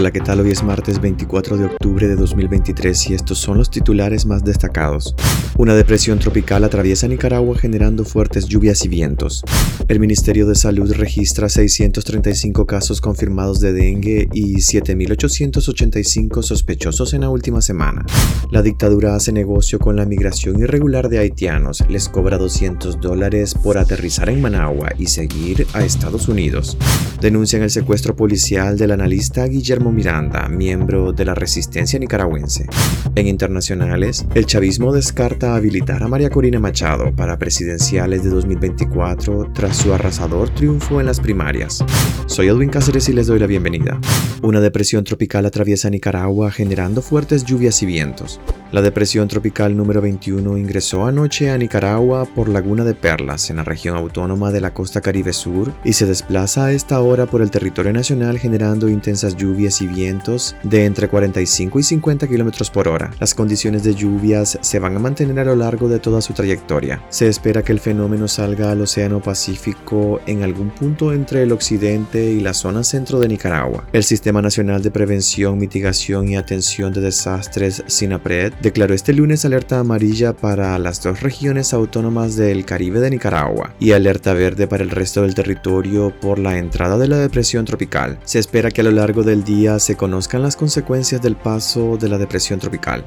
Hola, 0.00 0.12
¿qué 0.12 0.20
tal? 0.20 0.40
Hoy 0.40 0.50
es 0.50 0.62
martes 0.62 0.98
24 0.98 1.58
de 1.58 1.66
octubre 1.66 2.08
de 2.08 2.16
2023 2.16 3.10
y 3.10 3.12
estos 3.12 3.36
son 3.36 3.58
los 3.58 3.68
titulares 3.68 4.24
más 4.24 4.42
destacados. 4.42 5.14
Una 5.58 5.74
depresión 5.74 6.18
tropical 6.18 6.64
atraviesa 6.64 7.06
Nicaragua 7.06 7.58
generando 7.58 8.06
fuertes 8.06 8.46
lluvias 8.46 8.82
y 8.86 8.88
vientos. 8.88 9.44
El 9.88 10.00
Ministerio 10.00 10.46
de 10.46 10.54
Salud 10.54 10.90
registra 10.94 11.50
635 11.50 12.64
casos 12.64 13.02
confirmados 13.02 13.60
de 13.60 13.74
dengue 13.74 14.26
y 14.32 14.54
7.885 14.54 16.42
sospechosos 16.44 17.12
en 17.12 17.20
la 17.20 17.28
última 17.28 17.60
semana. 17.60 18.06
La 18.50 18.62
dictadura 18.62 19.14
hace 19.16 19.32
negocio 19.32 19.78
con 19.78 19.96
la 19.96 20.06
migración 20.06 20.60
irregular 20.60 21.10
de 21.10 21.18
haitianos, 21.18 21.84
les 21.90 22.08
cobra 22.08 22.38
200 22.38 23.02
dólares 23.02 23.54
por 23.54 23.76
aterrizar 23.76 24.30
en 24.30 24.40
Managua 24.40 24.94
y 24.96 25.08
seguir 25.08 25.66
a 25.74 25.84
Estados 25.84 26.26
Unidos. 26.26 26.78
Denuncian 27.20 27.60
el 27.62 27.70
secuestro 27.70 28.16
policial 28.16 28.78
del 28.78 28.92
analista 28.92 29.44
Guillermo 29.44 29.89
Miranda, 29.92 30.48
miembro 30.48 31.12
de 31.12 31.24
la 31.24 31.34
resistencia 31.34 31.98
nicaragüense. 31.98 32.66
En 33.14 33.26
internacionales, 33.26 34.26
el 34.34 34.46
chavismo 34.46 34.92
descarta 34.92 35.54
habilitar 35.54 36.02
a 36.02 36.08
María 36.08 36.30
Corina 36.30 36.58
Machado 36.58 37.14
para 37.14 37.38
presidenciales 37.38 38.22
de 38.22 38.30
2024 38.30 39.52
tras 39.52 39.76
su 39.76 39.92
arrasador 39.92 40.50
triunfo 40.50 41.00
en 41.00 41.06
las 41.06 41.20
primarias. 41.20 41.84
Soy 42.26 42.48
Edwin 42.48 42.70
Cáceres 42.70 43.08
y 43.08 43.12
les 43.12 43.26
doy 43.26 43.38
la 43.38 43.46
bienvenida. 43.46 43.98
Una 44.42 44.60
depresión 44.60 45.04
tropical 45.04 45.46
atraviesa 45.46 45.90
Nicaragua 45.90 46.50
generando 46.50 47.02
fuertes 47.02 47.44
lluvias 47.44 47.82
y 47.82 47.86
vientos. 47.86 48.40
La 48.72 48.82
depresión 48.82 49.26
tropical 49.26 49.76
número 49.76 50.00
21 50.00 50.56
ingresó 50.56 51.04
anoche 51.04 51.50
a 51.50 51.58
Nicaragua 51.58 52.24
por 52.24 52.48
Laguna 52.48 52.84
de 52.84 52.94
Perlas, 52.94 53.50
en 53.50 53.56
la 53.56 53.64
región 53.64 53.96
autónoma 53.96 54.52
de 54.52 54.60
la 54.60 54.72
costa 54.72 55.00
Caribe 55.00 55.32
Sur, 55.32 55.72
y 55.84 55.94
se 55.94 56.06
desplaza 56.06 56.66
a 56.66 56.72
esta 56.72 57.00
hora 57.00 57.26
por 57.26 57.42
el 57.42 57.50
territorio 57.50 57.92
nacional 57.92 58.38
generando 58.38 58.88
intensas 58.88 59.36
lluvias 59.36 59.79
vientos 59.86 60.56
de 60.62 60.84
entre 60.84 61.08
45 61.08 61.78
y 61.78 61.82
50 61.82 62.26
km 62.26 62.70
por 62.70 62.88
hora. 62.88 63.10
Las 63.20 63.34
condiciones 63.34 63.84
de 63.84 63.94
lluvias 63.94 64.58
se 64.60 64.78
van 64.78 64.96
a 64.96 64.98
mantener 64.98 65.38
a 65.38 65.44
lo 65.44 65.56
largo 65.56 65.88
de 65.88 65.98
toda 65.98 66.20
su 66.20 66.32
trayectoria. 66.32 67.02
Se 67.08 67.28
espera 67.28 67.62
que 67.62 67.72
el 67.72 67.80
fenómeno 67.80 68.28
salga 68.28 68.70
al 68.70 68.80
Océano 68.80 69.20
Pacífico 69.20 70.20
en 70.26 70.42
algún 70.42 70.70
punto 70.70 71.12
entre 71.12 71.42
el 71.42 71.52
occidente 71.52 72.30
y 72.30 72.40
la 72.40 72.54
zona 72.54 72.84
centro 72.84 73.18
de 73.20 73.28
Nicaragua. 73.28 73.84
El 73.92 74.04
Sistema 74.04 74.42
Nacional 74.42 74.82
de 74.82 74.90
Prevención, 74.90 75.58
Mitigación 75.58 76.28
y 76.28 76.36
Atención 76.36 76.92
de 76.92 77.00
Desastres, 77.00 77.82
SINAPRED, 77.86 78.54
declaró 78.62 78.94
este 78.94 79.12
lunes 79.12 79.44
alerta 79.44 79.78
amarilla 79.78 80.32
para 80.32 80.78
las 80.78 81.02
dos 81.02 81.20
regiones 81.20 81.72
autónomas 81.72 82.36
del 82.36 82.64
Caribe 82.64 83.00
de 83.00 83.10
Nicaragua 83.10 83.74
y 83.78 83.92
alerta 83.92 84.34
verde 84.34 84.66
para 84.66 84.82
el 84.82 84.90
resto 84.90 85.22
del 85.22 85.34
territorio 85.34 86.12
por 86.20 86.38
la 86.38 86.58
entrada 86.58 86.98
de 86.98 87.08
la 87.08 87.18
depresión 87.18 87.64
tropical. 87.64 88.18
Se 88.24 88.38
espera 88.38 88.70
que 88.70 88.80
a 88.80 88.84
lo 88.84 88.90
largo 88.90 89.22
del 89.22 89.44
día 89.44 89.59
se 89.78 89.96
conozcan 89.96 90.42
las 90.42 90.56
consecuencias 90.56 91.20
del 91.20 91.36
paso 91.36 91.96
de 91.96 92.08
la 92.08 92.18
depresión 92.18 92.58
tropical. 92.58 93.04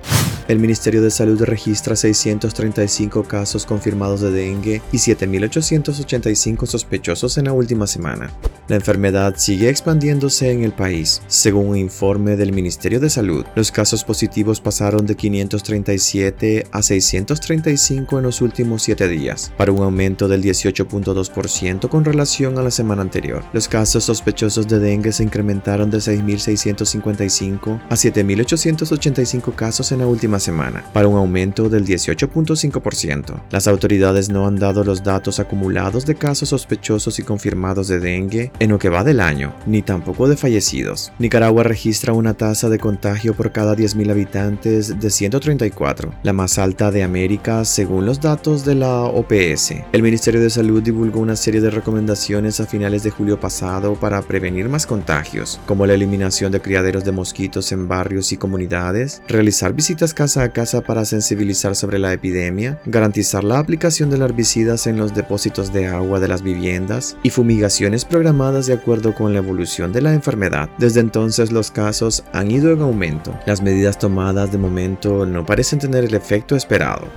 El 0.50 0.60
Ministerio 0.60 1.02
de 1.02 1.10
Salud 1.10 1.42
registra 1.44 1.96
635 1.96 3.24
casos 3.24 3.66
confirmados 3.66 4.20
de 4.20 4.32
dengue 4.32 4.82
y 4.92 4.98
7.885 4.98 6.66
sospechosos 6.66 7.38
en 7.38 7.46
la 7.46 7.54
última 7.54 7.88
semana. 7.88 8.30
La 8.68 8.76
enfermedad 8.76 9.36
sigue 9.38 9.70
expandiéndose 9.70 10.52
en 10.52 10.64
el 10.64 10.74
país. 10.74 11.22
Según 11.28 11.68
un 11.68 11.78
informe 11.78 12.36
del 12.36 12.52
Ministerio 12.52 13.00
de 13.00 13.10
Salud, 13.10 13.46
los 13.56 13.72
casos 13.72 14.04
positivos 14.04 14.60
pasaron 14.60 15.06
de 15.06 15.16
537 15.16 16.68
a 16.72 16.82
635 16.82 18.18
en 18.18 18.24
los 18.24 18.42
últimos 18.42 18.84
7 18.84 19.08
días, 19.08 19.52
para 19.58 19.72
un 19.72 19.84
aumento 19.84 20.28
del 20.28 20.44
18.2% 20.44 21.88
con 21.88 22.06
relación 22.06 22.58
a 22.58 22.64
la 22.64 22.72
semana 22.72 23.02
anterior. 23.02 23.44
Los 23.54 23.68
casos 23.68 24.06
sospechosos 24.06 24.68
de 24.68 24.80
dengue 24.80 25.12
se 25.12 25.24
incrementaron 25.24 25.90
de 25.90 26.00
6.655 26.00 27.82
a 27.90 27.96
7.885 27.96 29.56
casos 29.56 29.92
en 29.92 30.00
la 30.00 30.08
última 30.08 30.33
semana, 30.40 30.84
para 30.94 31.08
un 31.08 31.18
aumento 31.18 31.70
del 31.70 31.86
18.5%. 31.86 33.42
Las 33.52 33.68
autoridades 33.68 34.30
no 34.30 34.48
han 34.48 34.58
dado 34.58 34.84
los 34.84 35.04
datos 35.04 35.40
acumulados 35.40 36.06
de 36.06 36.16
casos 36.16 36.50
sospechosos 36.50 37.20
y 37.20 37.24
confirmados 37.24 37.88
de 37.88 38.00
dengue 38.00 38.52
en 38.60 38.70
lo 38.70 38.80
que 38.80 38.90
va 38.90 39.04
del 39.04 39.20
año, 39.20 39.54
ni 39.66 39.82
tampoco 39.82 40.28
de 40.28 40.38
fallecidos. 40.38 41.12
Nicaragua 41.20 41.64
registra 41.64 42.14
una 42.14 42.34
tasa 42.34 42.70
de 42.70 42.80
contagio 42.80 43.34
por 43.36 43.52
cada 43.52 43.76
10.000 43.76 44.12
habitantes 44.12 45.00
de 45.00 45.10
134, 45.10 46.14
la 46.24 46.34
más 46.34 46.58
alta 46.58 46.92
de 46.92 47.04
América 47.04 47.66
según 47.66 48.06
los 48.06 48.20
datos 48.20 48.66
de 48.66 48.76
la 48.76 49.02
OPS. 49.02 49.74
El 49.92 50.04
Ministerio 50.04 50.42
de 50.42 50.50
Salud 50.50 50.82
divulgó 50.82 51.20
una 51.20 51.36
serie 51.36 51.62
de 51.62 51.70
recomendaciones 51.70 52.60
a 52.60 52.66
finales 52.66 53.04
de 53.04 53.12
julio 53.12 53.40
pasado 53.40 53.96
para 53.96 54.22
prevenir 54.22 54.70
más 54.70 54.86
contagios, 54.86 55.60
como 55.66 55.86
la 55.86 55.94
eliminación 55.94 56.52
de 56.52 56.62
criaderos 56.62 57.04
de 57.04 57.12
mosquitos 57.12 57.72
en 57.72 57.88
barrios 57.88 58.32
y 58.32 58.38
comunidades, 58.38 59.22
realizar 59.28 59.74
visitas 59.74 60.14
casa 60.24 60.44
a 60.44 60.54
casa 60.54 60.80
para 60.80 61.04
sensibilizar 61.04 61.76
sobre 61.76 62.00
la 62.00 62.14
epidemia, 62.14 62.80
garantizar 62.86 63.44
la 63.44 63.60
aplicación 63.60 64.10
de 64.10 64.16
herbicidas 64.24 64.88
en 64.88 64.96
los 64.96 65.14
depósitos 65.14 65.74
de 65.74 65.88
agua 65.88 66.22
de 66.22 66.30
las 66.30 66.44
viviendas 66.44 67.18
y 67.24 67.30
fumigaciones 67.30 68.06
programadas 68.06 68.68
de 68.68 68.74
acuerdo 68.76 69.14
con 69.14 69.34
la 69.34 69.40
evolución 69.40 69.92
de 69.92 70.02
la 70.02 70.14
enfermedad. 70.14 70.70
Desde 70.78 71.02
entonces 71.02 71.52
los 71.52 71.72
casos 71.72 72.24
han 72.32 72.52
ido 72.52 72.72
en 72.72 72.84
aumento. 72.84 73.38
Las 73.46 73.62
medidas 73.62 74.00
tomadas 74.00 74.50
de 74.50 74.58
momento 74.58 75.26
no 75.26 75.46
parecen 75.46 75.80
tener 75.80 76.06
el 76.06 76.14
efecto 76.14 76.56
esperado. 76.56 77.10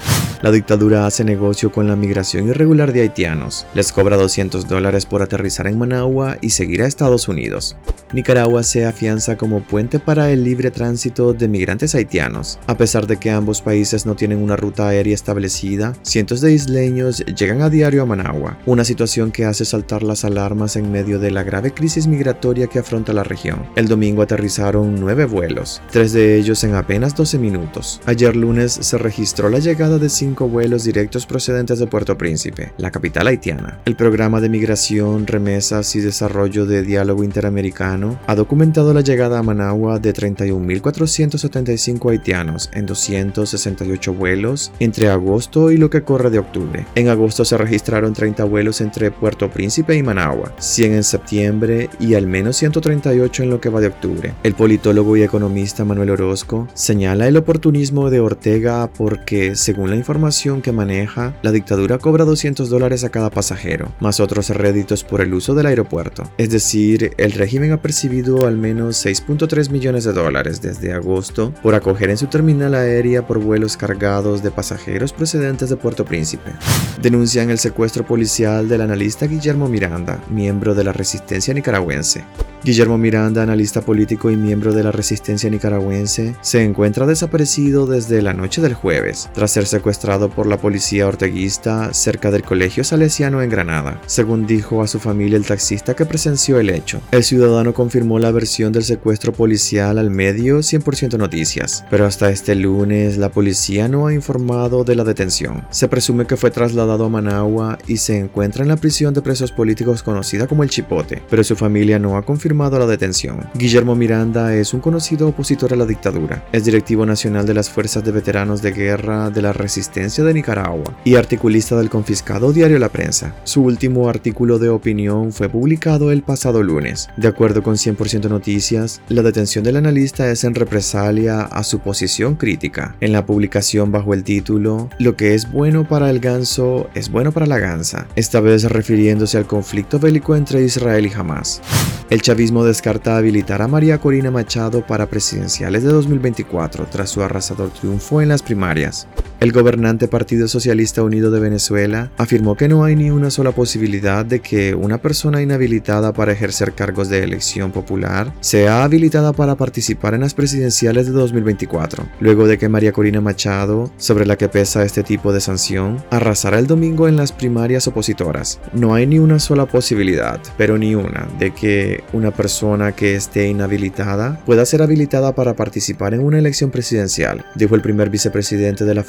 La 0.42 0.50
dictadura 0.50 1.06
hace 1.06 1.22
negocio 1.22 1.70
con 1.70 1.86
la 1.86 1.94
migración 1.94 2.48
irregular 2.48 2.92
de 2.92 3.02
haitianos. 3.02 3.66
Les 3.72 3.92
cobra 3.92 4.16
200 4.16 4.66
dólares 4.66 5.06
por 5.06 5.22
aterrizar 5.22 5.68
en 5.68 5.78
Managua 5.78 6.38
y 6.40 6.50
seguir 6.50 6.82
a 6.82 6.86
Estados 6.86 7.28
Unidos. 7.28 7.76
Nicaragua 8.12 8.62
se 8.62 8.84
afianza 8.84 9.36
como 9.36 9.62
puente 9.62 9.98
para 9.98 10.30
el 10.30 10.44
libre 10.44 10.70
tránsito 10.70 11.32
de 11.32 11.48
migrantes 11.48 11.94
haitianos. 11.94 12.58
A 12.66 12.76
pesar 12.76 12.95
de 13.04 13.18
que 13.18 13.30
ambos 13.30 13.60
países 13.60 14.06
no 14.06 14.16
tienen 14.16 14.42
una 14.42 14.56
ruta 14.56 14.88
aérea 14.88 15.14
establecida, 15.14 15.92
cientos 16.00 16.40
de 16.40 16.54
isleños 16.54 17.22
llegan 17.26 17.60
a 17.60 17.68
diario 17.68 18.02
a 18.02 18.06
Managua, 18.06 18.58
una 18.64 18.84
situación 18.84 19.30
que 19.30 19.44
hace 19.44 19.66
saltar 19.66 20.02
las 20.02 20.24
alarmas 20.24 20.76
en 20.76 20.90
medio 20.90 21.18
de 21.18 21.30
la 21.30 21.42
grave 21.42 21.74
crisis 21.74 22.06
migratoria 22.06 22.68
que 22.68 22.78
afronta 22.78 23.12
la 23.12 23.24
región. 23.24 23.66
El 23.76 23.88
domingo 23.88 24.22
aterrizaron 24.22 24.98
nueve 24.98 25.26
vuelos, 25.26 25.82
tres 25.90 26.14
de 26.14 26.36
ellos 26.36 26.64
en 26.64 26.74
apenas 26.74 27.14
12 27.14 27.38
minutos. 27.38 28.00
Ayer 28.06 28.34
lunes 28.34 28.72
se 28.72 28.96
registró 28.96 29.50
la 29.50 29.58
llegada 29.58 29.98
de 29.98 30.08
cinco 30.08 30.48
vuelos 30.48 30.84
directos 30.84 31.26
procedentes 31.26 31.78
de 31.78 31.86
Puerto 31.86 32.16
Príncipe, 32.16 32.72
la 32.78 32.90
capital 32.90 33.26
haitiana. 33.26 33.80
El 33.84 33.96
programa 33.96 34.40
de 34.40 34.48
migración, 34.48 35.26
remesas 35.26 35.94
y 35.96 36.00
desarrollo 36.00 36.64
de 36.64 36.82
diálogo 36.82 37.24
interamericano 37.24 38.18
ha 38.26 38.34
documentado 38.34 38.94
la 38.94 39.00
llegada 39.00 39.38
a 39.38 39.42
Managua 39.42 39.98
de 39.98 40.14
31.475 40.14 42.10
haitianos 42.10 42.70
en 42.72 42.85
268 42.86 44.14
vuelos 44.14 44.72
entre 44.78 45.08
agosto 45.08 45.70
y 45.70 45.76
lo 45.76 45.90
que 45.90 46.02
corre 46.02 46.30
de 46.30 46.38
octubre. 46.38 46.86
En 46.94 47.08
agosto 47.08 47.44
se 47.44 47.58
registraron 47.58 48.12
30 48.12 48.44
vuelos 48.44 48.80
entre 48.80 49.10
Puerto 49.10 49.50
Príncipe 49.50 49.96
y 49.96 50.02
Managua, 50.02 50.52
100 50.58 50.94
en 50.94 51.04
septiembre 51.04 51.90
y 51.98 52.14
al 52.14 52.26
menos 52.26 52.56
138 52.56 53.42
en 53.42 53.50
lo 53.50 53.60
que 53.60 53.68
va 53.68 53.80
de 53.80 53.88
octubre. 53.88 54.34
El 54.42 54.54
politólogo 54.54 55.16
y 55.16 55.22
economista 55.22 55.84
Manuel 55.84 56.10
Orozco 56.10 56.68
señala 56.74 57.28
el 57.28 57.36
oportunismo 57.36 58.10
de 58.10 58.20
Ortega 58.20 58.90
porque, 58.96 59.56
según 59.56 59.90
la 59.90 59.96
información 59.96 60.62
que 60.62 60.72
maneja, 60.72 61.34
la 61.42 61.52
dictadura 61.52 61.98
cobra 61.98 62.24
200 62.24 62.68
dólares 62.68 63.04
a 63.04 63.10
cada 63.10 63.30
pasajero, 63.30 63.92
más 64.00 64.20
otros 64.20 64.50
réditos 64.50 65.04
por 65.04 65.20
el 65.20 65.34
uso 65.34 65.54
del 65.54 65.66
aeropuerto. 65.66 66.30
Es 66.38 66.50
decir, 66.50 67.12
el 67.16 67.32
régimen 67.32 67.72
ha 67.72 67.82
percibido 67.82 68.46
al 68.46 68.56
menos 68.56 69.04
6.3 69.04 69.70
millones 69.70 70.04
de 70.04 70.12
dólares 70.12 70.60
desde 70.62 70.92
agosto 70.92 71.52
por 71.62 71.74
acoger 71.74 72.10
en 72.10 72.18
su 72.18 72.26
terminal 72.26 72.74
aérea 72.78 73.26
por 73.26 73.38
vuelos 73.38 73.76
cargados 73.76 74.42
de 74.42 74.50
pasajeros 74.50 75.12
procedentes 75.12 75.70
de 75.70 75.76
Puerto 75.76 76.04
Príncipe. 76.04 76.52
Denuncian 77.00 77.50
el 77.50 77.58
secuestro 77.58 78.06
policial 78.06 78.68
del 78.68 78.80
analista 78.80 79.26
Guillermo 79.26 79.68
Miranda, 79.68 80.22
miembro 80.30 80.74
de 80.74 80.84
la 80.84 80.92
resistencia 80.92 81.54
nicaragüense. 81.54 82.24
Guillermo 82.64 82.98
Miranda, 82.98 83.42
analista 83.42 83.80
político 83.80 84.30
y 84.30 84.36
miembro 84.36 84.72
de 84.72 84.82
la 84.82 84.90
resistencia 84.90 85.48
nicaragüense, 85.48 86.34
se 86.40 86.64
encuentra 86.64 87.06
desaparecido 87.06 87.86
desde 87.86 88.22
la 88.22 88.32
noche 88.32 88.60
del 88.60 88.74
jueves, 88.74 89.30
tras 89.34 89.52
ser 89.52 89.66
secuestrado 89.66 90.30
por 90.30 90.46
la 90.46 90.56
policía 90.56 91.06
orteguista 91.06 91.94
cerca 91.94 92.30
del 92.30 92.42
Colegio 92.42 92.82
Salesiano 92.82 93.40
en 93.40 93.50
Granada, 93.50 94.00
según 94.06 94.46
dijo 94.46 94.82
a 94.82 94.88
su 94.88 94.98
familia 94.98 95.36
el 95.36 95.46
taxista 95.46 95.94
que 95.94 96.06
presenció 96.06 96.58
el 96.58 96.70
hecho. 96.70 97.00
El 97.12 97.22
ciudadano 97.22 97.72
confirmó 97.72 98.18
la 98.18 98.32
versión 98.32 98.72
del 98.72 98.82
secuestro 98.82 99.32
policial 99.32 99.98
al 99.98 100.10
medio 100.10 100.58
100% 100.58 101.18
Noticias, 101.18 101.84
pero 101.88 102.04
hasta 102.04 102.30
este 102.30 102.54
lunes 102.66 103.16
la 103.16 103.28
policía 103.28 103.86
no 103.86 104.08
ha 104.08 104.12
informado 104.12 104.82
de 104.82 104.96
la 104.96 105.04
detención. 105.04 105.64
Se 105.70 105.86
presume 105.86 106.26
que 106.26 106.36
fue 106.36 106.50
trasladado 106.50 107.04
a 107.04 107.08
Managua 107.08 107.78
y 107.86 107.98
se 107.98 108.18
encuentra 108.18 108.64
en 108.64 108.68
la 108.68 108.76
prisión 108.76 109.14
de 109.14 109.22
presos 109.22 109.52
políticos 109.52 110.02
conocida 110.02 110.48
como 110.48 110.64
el 110.64 110.70
Chipote, 110.70 111.22
pero 111.30 111.44
su 111.44 111.54
familia 111.54 112.00
no 112.00 112.16
ha 112.16 112.22
confirmado 112.22 112.76
la 112.80 112.86
detención. 112.86 113.48
Guillermo 113.54 113.94
Miranda 113.94 114.52
es 114.56 114.74
un 114.74 114.80
conocido 114.80 115.28
opositor 115.28 115.72
a 115.72 115.76
la 115.76 115.86
dictadura, 115.86 116.44
es 116.50 116.64
directivo 116.64 117.06
nacional 117.06 117.46
de 117.46 117.54
las 117.54 117.70
Fuerzas 117.70 118.04
de 118.04 118.10
Veteranos 118.10 118.62
de 118.62 118.72
Guerra 118.72 119.30
de 119.30 119.42
la 119.42 119.52
Resistencia 119.52 120.24
de 120.24 120.34
Nicaragua 120.34 120.96
y 121.04 121.14
articulista 121.14 121.76
del 121.76 121.88
confiscado 121.88 122.52
diario 122.52 122.80
La 122.80 122.88
Prensa. 122.88 123.36
Su 123.44 123.62
último 123.62 124.08
artículo 124.08 124.58
de 124.58 124.70
opinión 124.70 125.32
fue 125.32 125.48
publicado 125.48 126.10
el 126.10 126.22
pasado 126.22 126.64
lunes. 126.64 127.08
De 127.16 127.28
acuerdo 127.28 127.62
con 127.62 127.76
100% 127.76 128.28
Noticias, 128.28 129.00
la 129.08 129.22
detención 129.22 129.62
del 129.62 129.76
analista 129.76 130.28
es 130.28 130.42
en 130.42 130.56
represalia 130.56 131.42
a 131.42 131.62
su 131.62 131.78
posición 131.78 132.34
crítica 132.34 132.55
en 133.00 133.12
la 133.12 133.26
publicación 133.26 133.92
bajo 133.92 134.14
el 134.14 134.24
título 134.24 134.88
Lo 134.98 135.16
que 135.16 135.34
es 135.34 135.50
bueno 135.50 135.86
para 135.86 136.10
el 136.10 136.20
ganso 136.20 136.88
es 136.94 137.10
bueno 137.10 137.32
para 137.32 137.46
la 137.46 137.58
gansa, 137.58 138.06
esta 138.16 138.40
vez 138.40 138.64
refiriéndose 138.64 139.36
al 139.38 139.46
conflicto 139.46 139.98
bélico 139.98 140.34
entre 140.36 140.62
Israel 140.62 141.06
y 141.06 141.12
Hamas. 141.12 141.60
El 142.08 142.22
chavismo 142.22 142.64
descarta 142.64 143.16
habilitar 143.16 143.62
a 143.62 143.68
María 143.68 143.98
Corina 143.98 144.30
Machado 144.30 144.86
para 144.86 145.06
presidenciales 145.06 145.82
de 145.82 145.90
2024 145.90 146.86
tras 146.86 147.10
su 147.10 147.22
arrasador 147.22 147.70
triunfo 147.70 148.22
en 148.22 148.28
las 148.28 148.42
primarias. 148.42 149.08
El 149.38 149.52
gobernante 149.52 150.08
Partido 150.08 150.48
Socialista 150.48 151.02
Unido 151.02 151.30
de 151.30 151.40
Venezuela 151.40 152.10
afirmó 152.16 152.56
que 152.56 152.68
no 152.68 152.84
hay 152.84 152.96
ni 152.96 153.10
una 153.10 153.30
sola 153.30 153.52
posibilidad 153.52 154.24
de 154.24 154.40
que 154.40 154.74
una 154.74 154.96
persona 154.96 155.42
inhabilitada 155.42 156.14
para 156.14 156.32
ejercer 156.32 156.72
cargos 156.72 157.10
de 157.10 157.22
elección 157.22 157.70
popular 157.70 158.32
sea 158.40 158.82
habilitada 158.82 159.34
para 159.34 159.54
participar 159.54 160.14
en 160.14 160.22
las 160.22 160.32
presidenciales 160.32 161.04
de 161.04 161.12
2024, 161.12 162.06
luego 162.18 162.46
de 162.46 162.56
que 162.56 162.70
María 162.70 162.92
Corina 162.92 163.20
Machado, 163.20 163.90
sobre 163.98 164.24
la 164.24 164.36
que 164.36 164.48
pesa 164.48 164.84
este 164.84 165.02
tipo 165.02 165.34
de 165.34 165.42
sanción, 165.42 166.02
arrasara 166.10 166.58
el 166.58 166.66
domingo 166.66 167.06
en 167.06 167.16
las 167.16 167.32
primarias 167.32 167.86
opositoras. 167.88 168.58
No 168.72 168.94
hay 168.94 169.06
ni 169.06 169.18
una 169.18 169.38
sola 169.38 169.66
posibilidad, 169.66 170.40
pero 170.56 170.78
ni 170.78 170.94
una, 170.94 171.28
de 171.38 171.52
que 171.52 172.04
una 172.14 172.30
persona 172.30 172.92
que 172.92 173.16
esté 173.16 173.48
inhabilitada 173.48 174.40
pueda 174.46 174.64
ser 174.64 174.80
habilitada 174.80 175.34
para 175.34 175.54
participar 175.54 176.14
en 176.14 176.20
una 176.20 176.38
elección 176.38 176.70
presidencial, 176.70 177.44
dijo 177.54 177.74
el 177.74 177.82
primer 177.82 178.08
vicepresidente 178.08 178.86
de 178.86 178.94
la 178.94 179.04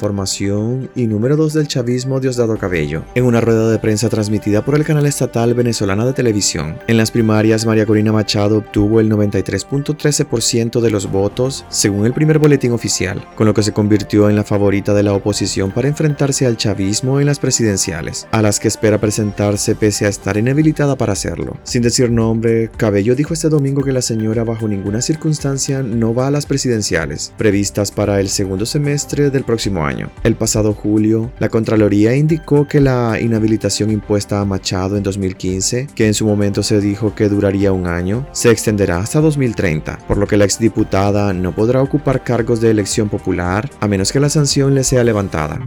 y 0.96 1.06
número 1.06 1.36
2 1.36 1.52
del 1.52 1.68
chavismo 1.68 2.18
Diosdado 2.18 2.56
Cabello, 2.58 3.04
en 3.14 3.24
una 3.24 3.40
rueda 3.40 3.70
de 3.70 3.78
prensa 3.78 4.08
transmitida 4.08 4.64
por 4.64 4.74
el 4.74 4.84
canal 4.84 5.06
estatal 5.06 5.54
venezolana 5.54 6.04
de 6.04 6.12
televisión. 6.12 6.76
En 6.88 6.96
las 6.96 7.12
primarias, 7.12 7.64
María 7.64 7.86
Corina 7.86 8.10
Machado 8.10 8.58
obtuvo 8.58 8.98
el 8.98 9.10
93.13% 9.10 10.80
de 10.80 10.90
los 10.90 11.10
votos, 11.10 11.64
según 11.68 12.04
el 12.04 12.12
primer 12.12 12.40
boletín 12.40 12.72
oficial, 12.72 13.24
con 13.36 13.46
lo 13.46 13.54
que 13.54 13.62
se 13.62 13.72
convirtió 13.72 14.28
en 14.28 14.34
la 14.34 14.42
favorita 14.42 14.92
de 14.92 15.04
la 15.04 15.12
oposición 15.12 15.70
para 15.70 15.88
enfrentarse 15.88 16.46
al 16.46 16.56
chavismo 16.56 17.20
en 17.20 17.26
las 17.26 17.38
presidenciales, 17.38 18.26
a 18.32 18.42
las 18.42 18.58
que 18.58 18.68
espera 18.68 18.98
presentarse 18.98 19.76
pese 19.76 20.06
a 20.06 20.08
estar 20.08 20.36
inhabilitada 20.36 20.96
para 20.96 21.12
hacerlo. 21.12 21.56
Sin 21.62 21.82
decir 21.82 22.10
nombre, 22.10 22.70
Cabello 22.76 23.14
dijo 23.14 23.34
este 23.34 23.48
domingo 23.48 23.84
que 23.84 23.92
la 23.92 24.02
señora 24.02 24.42
bajo 24.42 24.66
ninguna 24.66 25.00
circunstancia 25.00 25.82
no 25.82 26.12
va 26.12 26.26
a 26.26 26.30
las 26.32 26.46
presidenciales, 26.46 27.32
previstas 27.38 27.92
para 27.92 28.20
el 28.20 28.28
segundo 28.28 28.66
semestre 28.66 29.30
del 29.30 29.44
próximo 29.44 29.86
El 30.22 30.36
pasado 30.36 30.74
julio, 30.74 31.32
la 31.38 31.48
Contraloría 31.48 32.14
indicó 32.14 32.66
que 32.66 32.80
la 32.80 33.20
inhabilitación 33.20 33.90
impuesta 33.90 34.40
a 34.40 34.44
Machado 34.44 34.96
en 34.96 35.02
2015, 35.02 35.88
que 35.94 36.06
en 36.06 36.14
su 36.14 36.26
momento 36.26 36.62
se 36.62 36.80
dijo 36.80 37.14
que 37.14 37.28
duraría 37.28 37.72
un 37.72 37.86
año, 37.86 38.26
se 38.32 38.50
extenderá 38.50 38.98
hasta 38.98 39.20
2030, 39.20 39.98
por 40.06 40.18
lo 40.18 40.26
que 40.26 40.36
la 40.36 40.44
exdiputada 40.44 41.32
no 41.32 41.54
podrá 41.54 41.82
ocupar 41.82 42.24
cargos 42.24 42.60
de 42.60 42.70
elección 42.70 43.08
popular 43.08 43.70
a 43.80 43.88
menos 43.88 44.12
que 44.12 44.20
la 44.20 44.28
sanción 44.28 44.74
le 44.74 44.84
sea 44.84 45.04
levantada. 45.04 45.60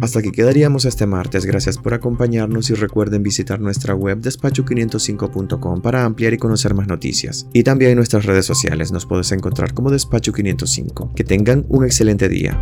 Hasta 0.00 0.18
aquí 0.18 0.32
quedaríamos 0.32 0.84
este 0.84 1.06
martes, 1.06 1.46
gracias 1.46 1.78
por 1.78 1.94
acompañarnos 1.94 2.68
y 2.68 2.74
recuerden 2.74 3.22
visitar 3.22 3.60
nuestra 3.60 3.94
web 3.94 4.20
despacho505.com 4.20 5.80
para 5.80 6.04
ampliar 6.04 6.34
y 6.34 6.36
conocer 6.36 6.74
más 6.74 6.88
noticias. 6.88 7.46
Y 7.52 7.62
también 7.62 7.92
en 7.92 7.96
nuestras 7.96 8.26
redes 8.26 8.44
sociales 8.44 8.92
nos 8.92 9.06
puedes 9.06 9.32
encontrar 9.32 9.72
como 9.72 9.90
despacho505. 9.90 11.14
Que 11.14 11.24
tengan 11.24 11.64
un 11.68 11.84
excelente 11.84 12.28
día. 12.28 12.60